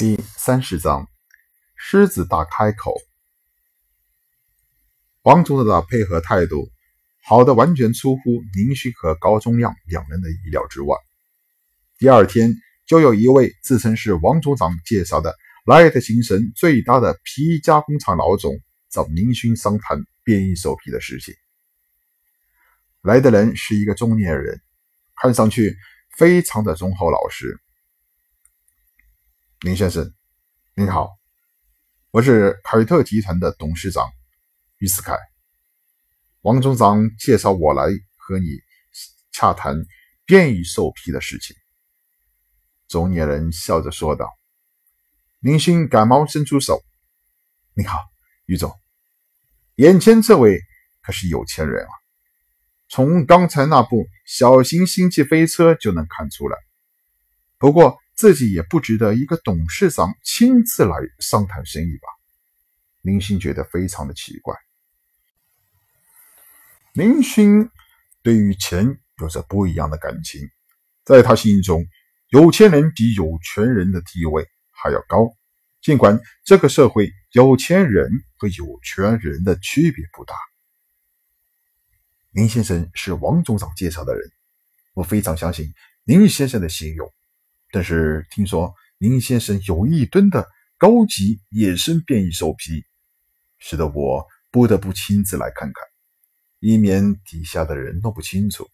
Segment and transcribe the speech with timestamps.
[0.00, 1.06] 第三十章，
[1.76, 2.94] 狮子大开口。
[5.20, 6.70] 王总的配合态度
[7.22, 10.96] 好的完全出乎宁勋和高宗亮两人的意料之外。
[11.98, 12.54] 第二天，
[12.86, 15.36] 就有一位自称是王组长介绍的
[15.66, 18.58] 莱特精神最大的皮衣加工厂老总
[18.88, 21.34] 找宁勋商谈变异兽皮的事情。
[23.02, 24.62] 来的人是一个中年人，
[25.14, 25.76] 看上去
[26.16, 27.60] 非常的忠厚老实。
[29.62, 30.10] 林先生，
[30.74, 31.18] 您好，
[32.12, 34.10] 我是凯特集团的董事长
[34.78, 35.18] 于思凯。
[36.40, 37.84] 王总长介绍我来
[38.16, 38.46] 和你
[39.32, 39.84] 洽谈
[40.24, 41.54] 变异兽皮的事情。
[42.88, 44.30] 中年人笑着说道。
[45.40, 46.82] 林星赶忙伸出手
[47.76, 47.98] ：“你好，
[48.46, 48.74] 于总，
[49.74, 50.58] 眼前这位
[51.02, 51.92] 可是有钱人啊！
[52.88, 56.56] 从刚才那部小型星际飞车就能看出来。
[57.58, 62.08] 不过……”自己也不值得一个董事长亲自来商谈生意吧？
[63.00, 64.54] 林星觉得非常的奇怪。
[66.92, 67.70] 林星
[68.22, 70.42] 对于钱有着不一样的感情，
[71.02, 71.82] 在他心中，
[72.28, 75.34] 有钱人比有权人的地位还要高。
[75.80, 80.34] 尽管这个社会有钱人和有权人的区别不大。
[82.32, 84.30] 林先生是王总长介绍的人，
[84.92, 85.72] 我非常相信
[86.04, 87.10] 林先生的信用。
[87.72, 92.84] 但是听说林先生有一吨的高级野生变异兽皮，
[93.58, 95.84] 使得我不得不亲自来看看，
[96.58, 98.68] 以免底下的人弄不清楚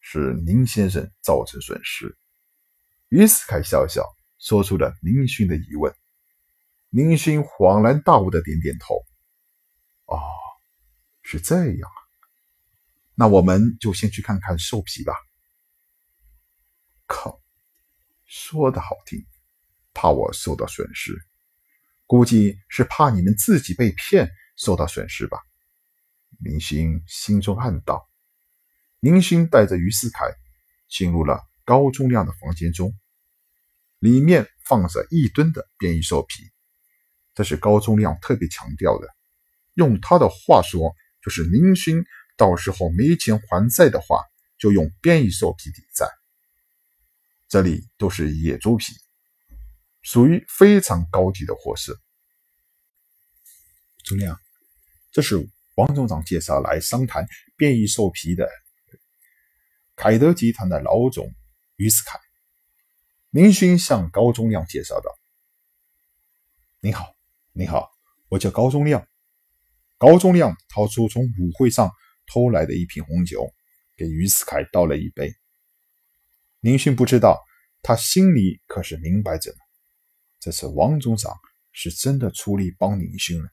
[0.00, 2.16] 是林先生造成损失。
[3.08, 4.02] 于斯凯笑笑
[4.38, 5.94] 说出了林勋的疑问。
[6.90, 8.94] 林勋恍然大悟的点点头
[10.06, 10.18] ：“哦，
[11.22, 11.98] 是这样啊，
[13.14, 15.12] 那我们就先去看看兽皮吧。”
[17.06, 17.43] 靠！
[18.26, 19.24] 说的好听，
[19.92, 21.14] 怕我受到损失，
[22.06, 25.38] 估计是怕你们自己被骗受到损失吧。
[26.38, 28.08] 明星心中暗道。
[29.00, 30.24] 明星带着于思凯
[30.88, 32.92] 进入了高重量的房间中，
[33.98, 36.50] 里面放着一吨的变异兽皮，
[37.34, 39.08] 这是高重量特别强调的。
[39.74, 42.04] 用他的话说，就是明星
[42.36, 44.22] 到时候没钱还债的话，
[44.58, 46.06] 就用变异兽皮抵债。
[47.54, 48.94] 这里都是野猪皮，
[50.02, 51.96] 属于非常高级的货色。
[54.02, 54.36] 朱亮，
[55.12, 55.36] 这是
[55.76, 57.24] 王总长介绍来商谈
[57.56, 58.50] 变异兽皮的
[59.94, 61.32] 凯德集团的老总
[61.76, 62.18] 于斯凯。
[63.30, 65.16] 林勋向高宗亮介绍道
[66.82, 67.14] ：“你好，
[67.52, 67.88] 你好，
[68.30, 69.06] 我叫高宗亮。”
[69.96, 71.88] 高宗亮掏出从舞会上
[72.26, 73.54] 偷来的一瓶红酒，
[73.94, 75.32] 给于斯凯倒了一杯。
[76.64, 77.44] 林勋不知道，
[77.82, 79.58] 他心里可是明白着呢。
[80.40, 81.38] 这次王总长
[81.72, 83.50] 是真的出力帮林勋了。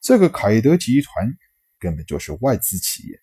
[0.00, 1.36] 这个凯德集团
[1.80, 3.20] 根本就是外资企业，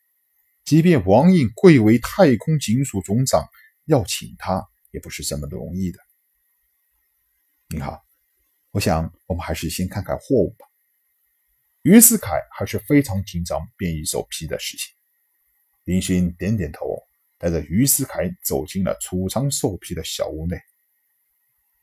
[0.65, 3.47] 即便王印贵为太空警署总长，
[3.85, 4.61] 要请他
[4.91, 5.99] 也不是这么容易的。
[7.69, 8.03] 你好，
[8.71, 10.65] 我想我们还是先看看货物吧。
[11.83, 14.93] 于思凯还是非常紧张变异兽皮的事情。
[15.85, 17.01] 林勋点点头。
[17.43, 20.57] 带着于思凯走进了储藏兽皮的小屋内。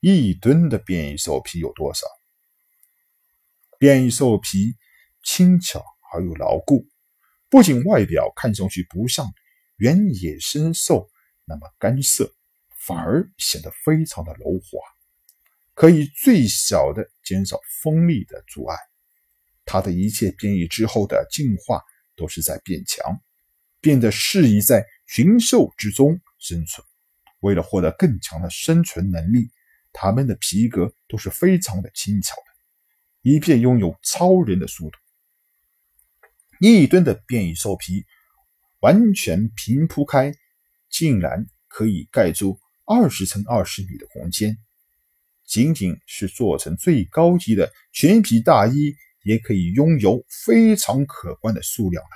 [0.01, 2.07] 一吨的变异兽皮有多少？
[3.79, 4.75] 变异兽皮
[5.23, 5.85] 轻巧
[6.15, 6.89] 而又牢固，
[7.51, 9.31] 不仅外表看上去不像
[9.77, 11.11] 原野生兽
[11.45, 12.35] 那么干涩，
[12.79, 14.81] 反而显得非常的柔滑，
[15.75, 18.79] 可以最小的减少锋利的阻碍。
[19.67, 21.83] 它的一切变异之后的进化
[22.17, 23.21] 都是在变强，
[23.83, 24.87] 变得适宜在。
[25.13, 26.87] 群兽之中生存，
[27.41, 29.51] 为了获得更强的生存能力，
[29.93, 32.43] 它们的皮革都是非常的轻巧的，
[33.23, 34.97] 以便拥有超人的速度。
[36.61, 38.05] 一吨的变异兽皮
[38.79, 40.33] 完全平铺开，
[40.89, 44.57] 竟然可以盖住二十乘二十米的空间。
[45.45, 52.11] 仅仅是做成最高级的全皮大衣，也可以拥有非常可观的数量了，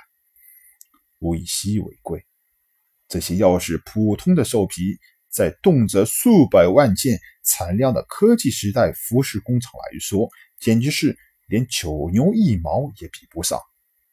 [1.19, 2.25] 物以稀为贵。
[3.07, 4.97] 这些要是普通的兽皮，
[5.29, 10.27] 在动辄数百万件产量的科技时代服饰工厂来说，
[10.59, 11.15] 简直是
[11.47, 13.59] 连九牛一毛也比不上。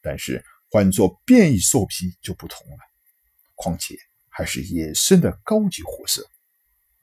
[0.02, 2.78] 但是换做变异兽皮就不同了，
[3.54, 3.96] 况且
[4.28, 6.26] 还是野生的高级货色，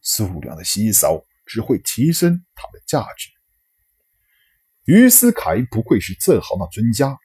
[0.01, 3.29] 数量的稀少只会提升它的价值。
[4.85, 7.17] 于斯凯不愧是这行的专家，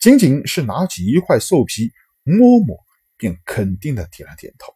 [0.00, 2.85] 仅仅是拿起一块兽皮摸摸。
[3.16, 4.72] 便肯定的点了点头。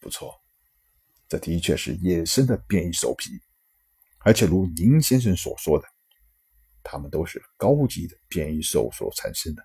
[0.00, 0.34] 不错，
[1.28, 3.30] 这的确是野生的变异兽皮，
[4.18, 5.86] 而且如宁先生所说的，
[6.82, 9.62] 他们都是高级的变异兽所产生的。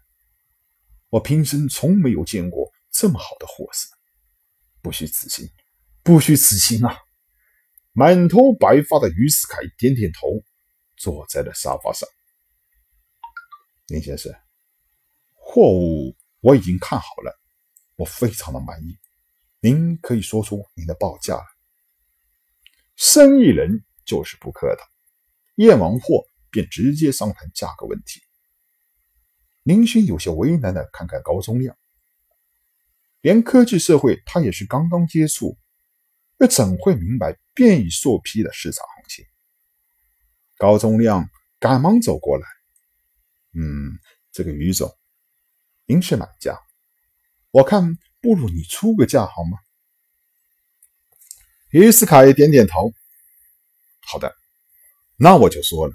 [1.09, 3.89] 我平生从没有见过这么好的货色，
[4.81, 5.49] 不虚此行，
[6.03, 6.95] 不虚此行啊！
[7.91, 10.41] 满头白发的于思凯点点头，
[10.95, 12.07] 坐在了沙发上。
[13.87, 14.31] 林先生，
[15.33, 17.39] 货物我已经看好了，
[17.95, 18.97] 我非常的满意，
[19.59, 21.45] 您可以说出您的报价了。
[22.95, 24.85] 生意人就是不客套，
[25.55, 28.21] 验完货便直接商谈价格问题。
[29.63, 31.77] 林勋有些为难的看看高宗亮，
[33.21, 35.57] 连科技社会他也是刚刚接触，
[36.39, 39.25] 又怎会明白变异兽皮的市场行情？
[40.57, 42.47] 高宗亮赶忙走过来，
[43.53, 43.99] 嗯，
[44.31, 44.93] 这个于总，
[45.91, 46.61] 您是买家，
[47.49, 49.57] 我看不如你出个价好吗？
[51.71, 52.93] 于斯凯点点头，
[54.05, 54.31] 好的，
[55.17, 55.93] 那我就说了，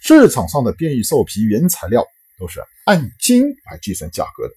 [0.00, 2.06] 市场上的变异兽皮原材料。
[2.38, 4.54] 都是按斤来计算价格的，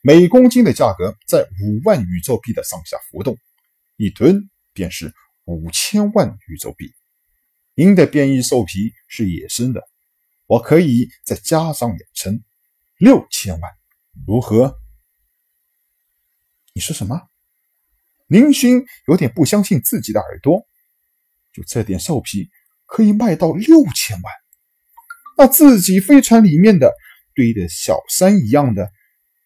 [0.00, 3.38] 每公斤的价格在五万宇宙币的上下浮动，
[3.96, 5.14] 一吨便是
[5.44, 6.92] 五千万宇宙币。
[7.76, 9.80] 您的变异兽皮是野生的，
[10.46, 12.42] 我可以再加上两成，
[12.98, 13.72] 六千万，
[14.26, 14.78] 如何？
[16.72, 17.28] 你说什么？
[18.26, 20.66] 林勋有点不相信自己的耳朵，
[21.52, 22.48] 就这点兽皮
[22.86, 24.32] 可以卖到六千万？
[25.36, 26.92] 那自己飞船里面的
[27.34, 28.90] 堆的小山一样的，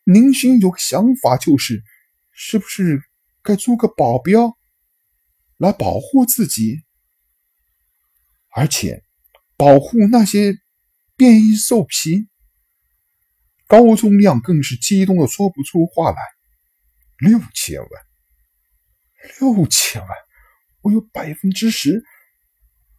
[0.04, 1.82] 宁勋有个想法，就是
[2.30, 3.02] 是不是
[3.42, 4.56] 该租个保镖
[5.56, 6.84] 来保护自己，
[8.54, 9.04] 而且
[9.56, 10.54] 保护那些
[11.16, 12.27] 变异兽皮。
[13.68, 16.16] 高宗亮更是激动的说不出话来。
[17.18, 17.88] 六千万，
[19.38, 20.10] 六千万，
[20.80, 22.02] 我有百分之十，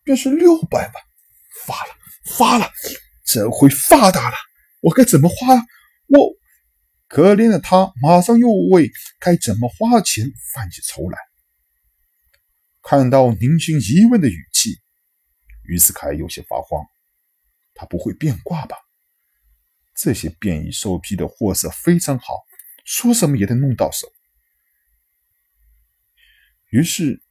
[0.03, 0.93] 便是六百万，
[1.65, 1.95] 发了。
[2.37, 2.69] 发了，
[3.25, 4.35] 这回发达了，
[4.81, 5.55] 我该怎么花？
[6.07, 6.35] 我
[7.07, 11.17] 可怜的他，马上又为该怎么花钱犯起愁来。
[12.83, 14.79] 看到宁勋疑问的语气，
[15.63, 16.85] 于思凯有些发慌。
[17.73, 18.77] 他不会变卦吧？
[20.01, 22.45] 这些变异兽皮的货色非常好，
[22.85, 24.07] 说什么也得弄到手。
[26.69, 27.21] 于是，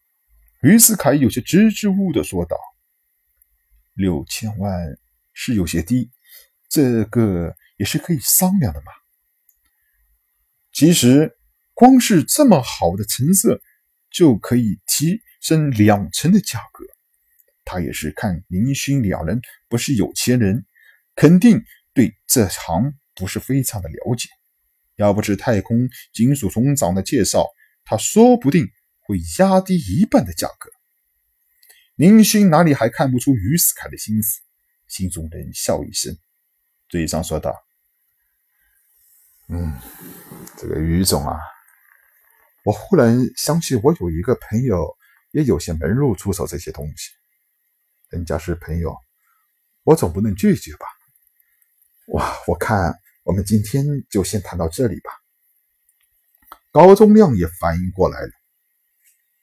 [0.60, 2.58] 于思凯有些支支吾吾的说道。
[3.94, 4.98] 六千万
[5.32, 6.10] 是有些低，
[6.68, 8.92] 这个也是可以商量的嘛。
[10.70, 11.38] 其实，
[11.72, 13.62] 光是这么好的成色，
[14.10, 16.84] 就可以提升两成的价格。
[17.64, 20.66] 他也是看林勋两人不是有钱人，
[21.14, 21.64] 肯定
[21.98, 24.28] 对这行不是非常的了解。
[24.94, 25.76] 要不是太空
[26.12, 27.44] 金属总长的介绍，
[27.84, 28.68] 他说不定
[29.00, 30.70] 会压低一半的价格。
[31.96, 34.38] 宁勋哪里还看不出于斯凯的心思，
[34.86, 36.16] 心中冷笑一声，
[36.88, 37.52] 嘴上说道
[39.50, 39.76] ：“嗯，
[40.56, 41.36] 这个于总啊，
[42.64, 44.96] 我忽然想起我有一个朋友，
[45.32, 47.10] 也有些门路出手这些东西。
[48.10, 48.96] 人家是朋友，
[49.82, 50.86] 我总不能拒绝吧？
[52.08, 55.10] 哇，我看我们今天就先谈到这里吧。”
[56.72, 58.30] 高宗亮也反应过来了，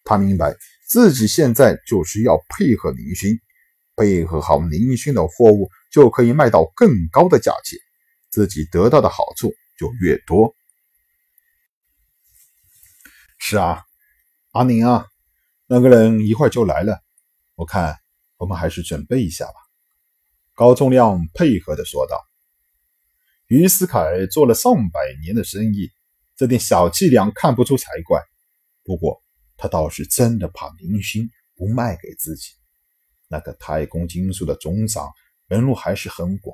[0.03, 0.55] 他明白。
[0.87, 3.39] 自己现在就是要配合林勋，
[3.95, 7.79] 配合好林勋的货物，就可以卖到更高的价钱，
[8.29, 10.55] 自己得到的好处就越多。
[13.39, 13.83] 是啊，
[14.51, 15.07] 阿宁啊，
[15.65, 17.01] 那个人一会儿就来了，
[17.55, 17.97] 我看
[18.37, 19.55] 我们还是准备一下吧。
[20.53, 22.23] 高宗亮配合的说道。
[23.47, 25.91] 于思凯做了上百年的生意，
[26.35, 28.21] 这点小伎俩看不出才怪。
[28.83, 29.21] 不过。
[29.57, 32.49] 他倒是真的怕林星不卖给自己。
[33.29, 35.09] 那个太空金属的总长
[35.47, 36.53] 门路还是很广，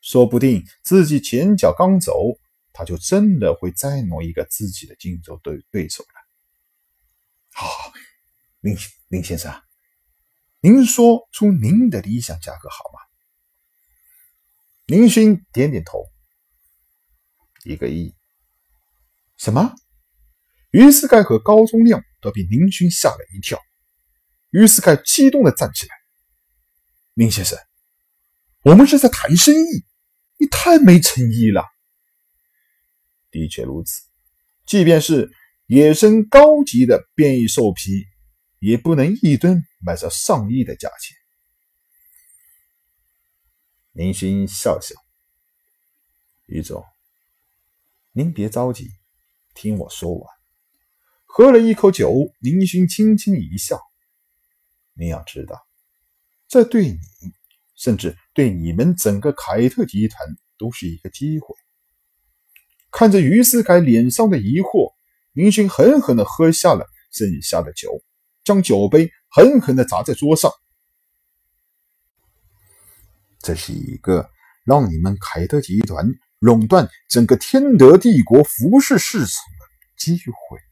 [0.00, 2.38] 说不定自己前脚刚走，
[2.72, 6.14] 他就真的会再弄一个自己的竞争对对手了。
[7.52, 7.92] 好，
[8.60, 8.76] 林
[9.08, 9.52] 林先生，
[10.60, 13.09] 您说出您的理想价格好吗？
[14.90, 16.10] 林勋点点头，
[17.62, 18.12] 一个亿。
[19.36, 19.72] 什么？
[20.72, 23.60] 于斯盖和高宗亮都被林勋吓了一跳。
[24.50, 25.94] 于斯盖激动的站起来
[27.14, 27.56] ：“林先生，
[28.64, 29.84] 我们是在谈生意，
[30.38, 31.64] 你太没诚意了。”
[33.30, 34.02] 的确如此，
[34.66, 35.30] 即便是
[35.66, 38.06] 野生高级的变异兽皮，
[38.58, 41.16] 也不能一吨卖上上亿的价钱。
[44.00, 44.94] 林勋笑笑
[46.48, 46.82] ：“于总，
[48.12, 48.88] 您别着急，
[49.52, 50.26] 听我说完。”
[51.28, 53.78] 喝了一口酒，林勋轻轻一笑
[54.96, 55.66] ：“你要知道，
[56.48, 56.98] 这对你，
[57.76, 60.26] 甚至对你们整个凯特集团
[60.56, 61.54] 都是一个机会。
[62.90, 64.94] 看着于思凯脸上的疑惑，
[65.32, 68.02] 明勋狠狠地喝下了剩下的酒，
[68.44, 70.50] 将酒杯狠狠地砸在桌上。
[73.42, 74.28] 这是一个
[74.64, 76.06] 让你们凯德集团
[76.38, 79.66] 垄断整个天德帝国服饰市场的
[79.96, 80.69] 机会。